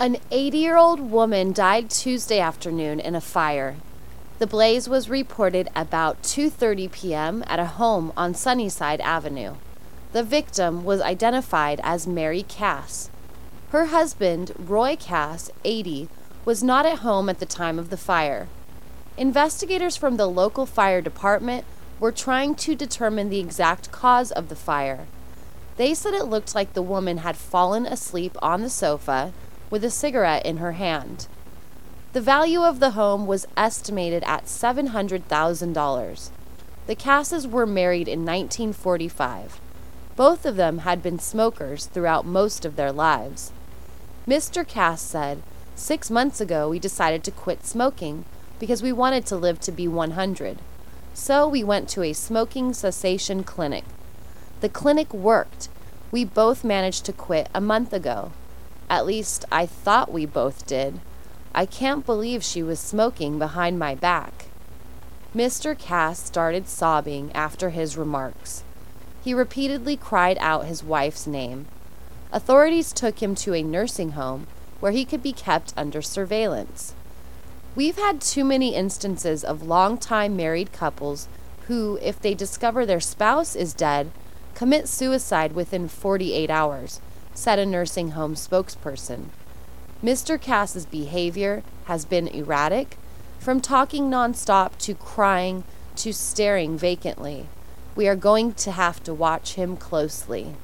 [0.00, 3.78] An 80 year old woman died Tuesday afternoon in a fire.
[4.38, 7.42] The blaze was reported about 2:30 p.m.
[7.48, 9.56] at a home on Sunnyside Avenue.
[10.12, 13.10] The victim was identified as Mary Cass.
[13.70, 16.08] Her husband, Roy Cass, 80,
[16.44, 18.46] was not at home at the time of the fire.
[19.16, 21.64] Investigators from the local fire department
[21.98, 25.08] were trying to determine the exact cause of the fire.
[25.76, 29.32] They said it looked like the woman had fallen asleep on the sofa
[29.70, 31.26] with a cigarette in her hand.
[32.12, 36.30] The value of the home was estimated at $700,000.
[36.86, 39.60] The Casses were married in 1945.
[40.16, 43.52] Both of them had been smokers throughout most of their lives.
[44.26, 44.66] Mr.
[44.66, 45.42] Cass said,
[45.74, 48.24] Six months ago, we decided to quit smoking
[48.58, 50.58] because we wanted to live to be 100.
[51.14, 53.84] So we went to a smoking cessation clinic.
[54.60, 55.68] The clinic worked.
[56.10, 58.32] We both managed to quit a month ago.
[58.90, 61.00] At least I thought we both did.
[61.54, 64.46] I can't believe she was smoking behind my back.
[65.34, 65.78] Mr.
[65.78, 68.64] Cass started sobbing after his remarks.
[69.22, 71.66] He repeatedly cried out his wife's name.
[72.32, 74.46] Authorities took him to a nursing home
[74.80, 76.94] where he could be kept under surveillance.
[77.74, 81.28] We've had too many instances of long-time married couples
[81.66, 84.10] who, if they discover their spouse is dead,
[84.54, 87.00] commit suicide within 48 hours,
[87.38, 89.26] said a nursing home spokesperson.
[90.02, 90.40] Mr.
[90.40, 92.98] Cass's behavior has been erratic,
[93.38, 95.62] from talking nonstop to crying
[95.94, 97.46] to staring vacantly.
[97.94, 100.56] We are going to have to watch him closely.